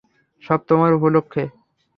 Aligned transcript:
সব 0.43 0.59
তোমার 0.67 0.91
উপলক্ষে। 0.93 1.43